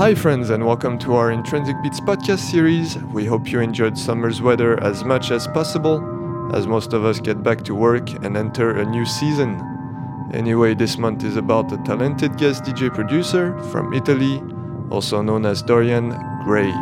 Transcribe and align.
Hi, 0.00 0.14
friends, 0.14 0.48
and 0.48 0.64
welcome 0.64 0.98
to 1.00 1.12
our 1.12 1.30
Intrinsic 1.30 1.76
Beats 1.82 2.00
podcast 2.00 2.38
series. 2.38 2.96
We 3.12 3.26
hope 3.26 3.52
you 3.52 3.60
enjoyed 3.60 3.98
summer's 3.98 4.40
weather 4.40 4.82
as 4.82 5.04
much 5.04 5.30
as 5.30 5.46
possible, 5.46 6.00
as 6.54 6.66
most 6.66 6.94
of 6.94 7.04
us 7.04 7.20
get 7.20 7.42
back 7.42 7.62
to 7.64 7.74
work 7.74 8.08
and 8.24 8.34
enter 8.34 8.70
a 8.70 8.86
new 8.86 9.04
season. 9.04 9.60
Anyway, 10.32 10.72
this 10.72 10.96
month 10.96 11.22
is 11.22 11.36
about 11.36 11.70
a 11.70 11.76
talented 11.84 12.38
guest 12.38 12.64
DJ 12.64 12.88
producer 12.88 13.62
from 13.64 13.92
Italy, 13.92 14.42
also 14.88 15.20
known 15.20 15.44
as 15.44 15.60
Dorian 15.60 16.16
Gray. 16.44 16.72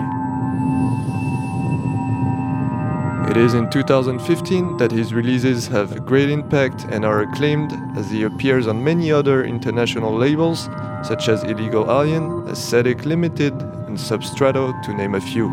It 3.29 3.37
is 3.37 3.55
in 3.55 3.69
2015 3.69 4.77
that 4.77 4.93
his 4.93 5.13
releases 5.13 5.67
have 5.67 6.07
great 6.07 6.31
impact 6.31 6.85
and 6.91 7.05
are 7.05 7.23
acclaimed 7.23 7.73
as 7.97 8.13
he 8.13 8.23
appears 8.23 8.69
on 8.69 8.85
many 8.85 9.11
other 9.11 9.43
international 9.43 10.17
labels 10.17 10.69
such 11.09 11.29
as 11.31 11.43
Illegal 11.45 11.91
Alien, 11.91 12.47
Aesthetic 12.49 13.07
Limited, 13.07 13.55
and 13.89 13.97
Substrato 13.97 14.81
to 14.85 14.93
name 14.93 15.15
a 15.15 15.21
few. 15.21 15.49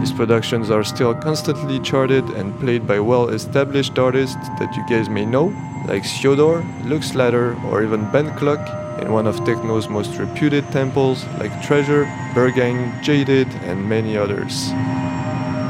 His 0.00 0.12
productions 0.12 0.70
are 0.70 0.84
still 0.84 1.14
constantly 1.14 1.80
charted 1.80 2.24
and 2.30 2.58
played 2.60 2.86
by 2.86 3.00
well 3.00 3.28
established 3.28 3.98
artists 3.98 4.48
that 4.60 4.74
you 4.76 4.84
guys 4.88 5.08
may 5.10 5.26
know, 5.26 5.52
like 5.86 6.04
Theodore, 6.04 6.64
Luke 6.84 7.02
Slater, 7.02 7.56
or 7.66 7.82
even 7.82 8.08
Ben 8.12 8.34
Klock, 8.38 8.62
in 9.02 9.12
one 9.12 9.26
of 9.26 9.36
techno's 9.40 9.88
most 9.88 10.16
reputed 10.16 10.64
temples 10.70 11.24
like 11.40 11.50
Tresor, 11.60 12.06
Berghain, 12.34 13.02
Jaded, 13.02 13.48
and 13.64 13.88
many 13.88 14.16
others. 14.16 14.70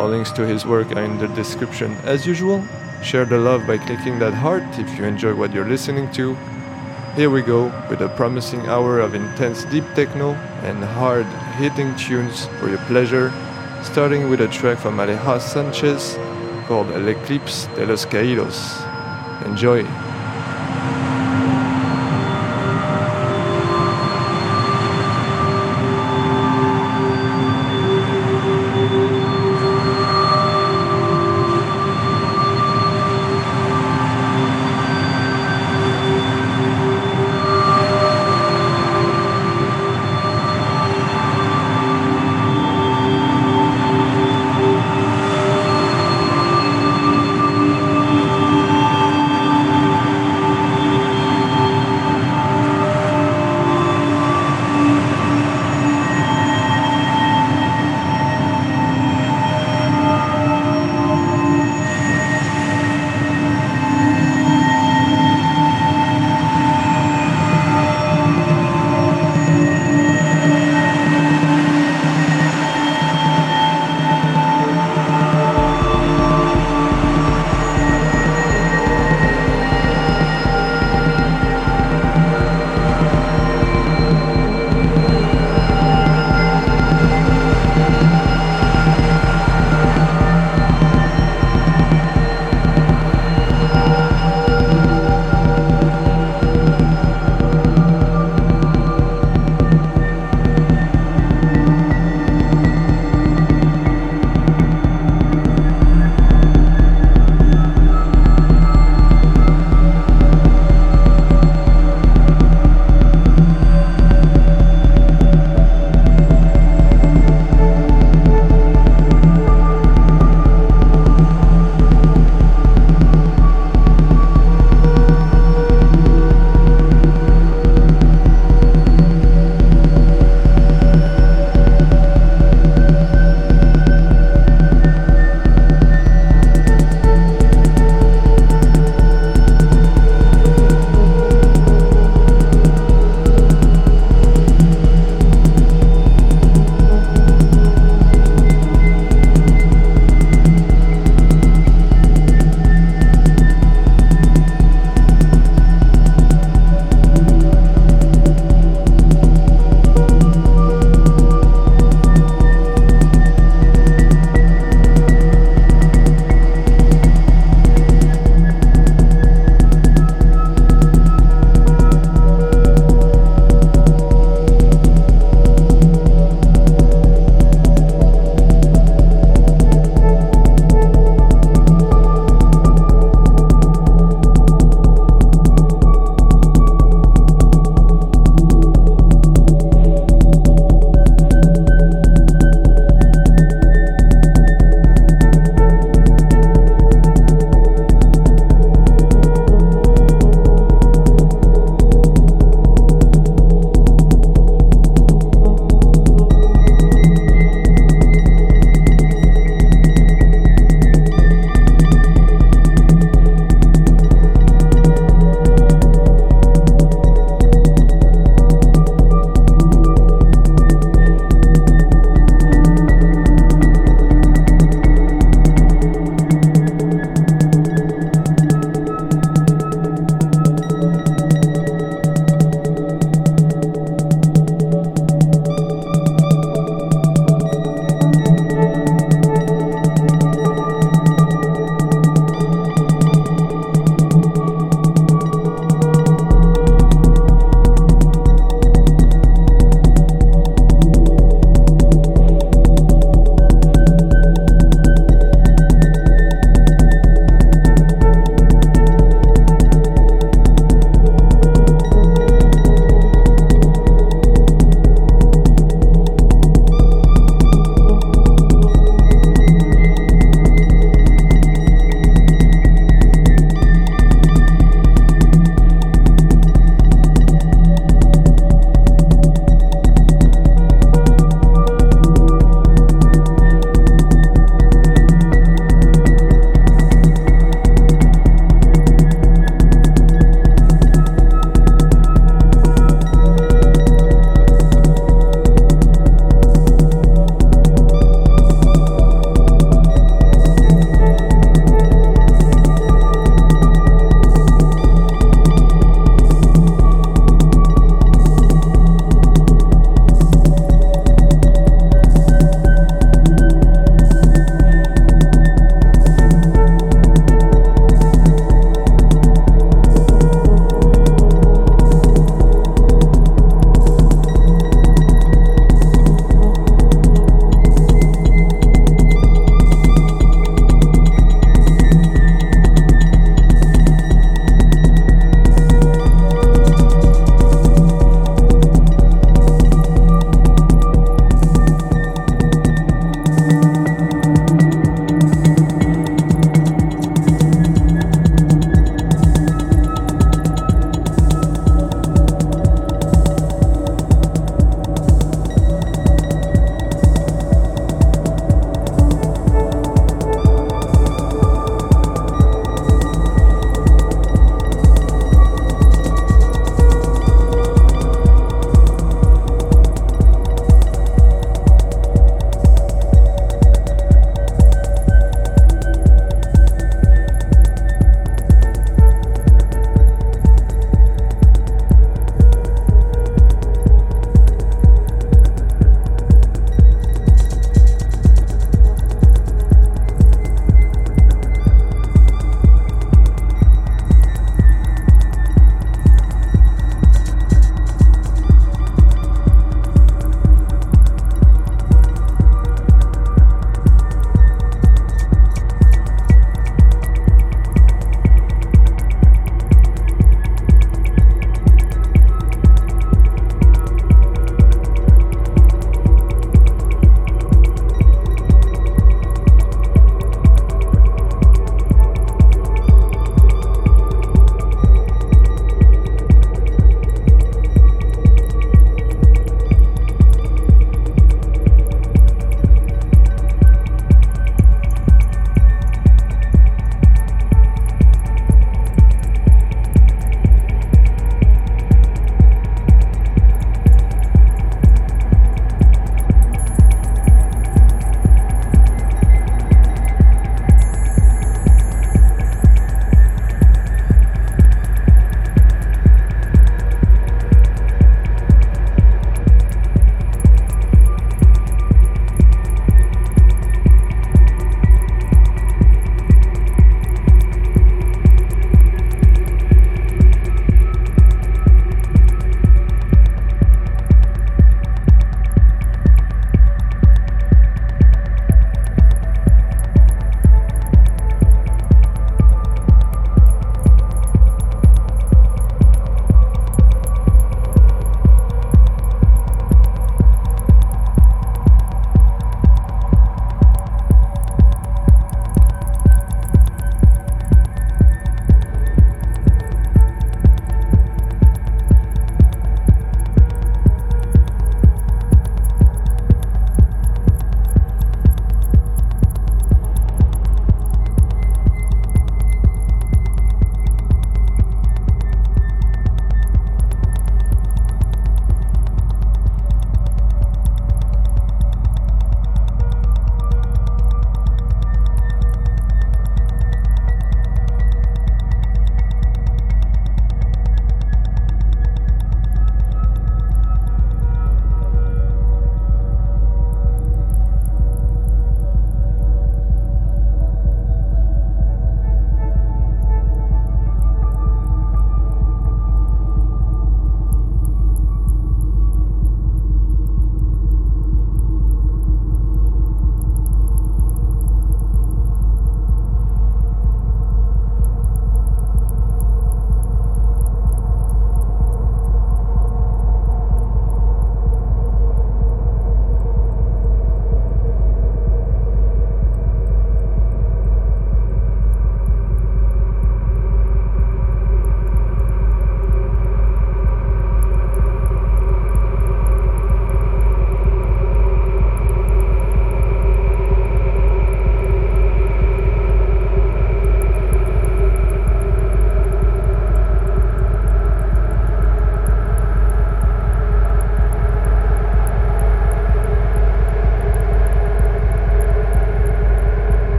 All 0.00 0.08
links 0.08 0.32
to 0.32 0.46
his 0.46 0.66
work 0.66 0.90
are 0.96 1.04
in 1.04 1.16
the 1.18 1.28
description 1.28 1.92
as 2.04 2.26
usual. 2.26 2.64
Share 3.02 3.24
the 3.24 3.38
love 3.38 3.66
by 3.68 3.78
clicking 3.78 4.18
that 4.18 4.34
heart 4.34 4.66
if 4.78 4.98
you 4.98 5.04
enjoy 5.04 5.34
what 5.34 5.52
you're 5.52 5.68
listening 5.68 6.10
to. 6.12 6.36
Here 7.18 7.30
we 7.30 7.42
go 7.42 7.64
with 7.90 8.00
a 8.00 8.08
promising 8.10 8.60
hour 8.68 9.00
of 9.00 9.16
intense 9.16 9.64
deep 9.64 9.82
techno 9.96 10.34
and 10.62 10.84
hard 10.84 11.26
hitting 11.58 11.92
tunes 11.96 12.46
for 12.60 12.68
your 12.68 12.78
pleasure, 12.86 13.32
starting 13.82 14.30
with 14.30 14.40
a 14.40 14.46
track 14.46 14.78
from 14.78 14.98
Alejas 14.98 15.40
Sanchez 15.40 16.16
called 16.68 16.92
El 16.92 17.08
Eclipse 17.08 17.66
de 17.74 17.86
los 17.86 18.06
Caídos. 18.06 18.56
Enjoy! 19.44 20.07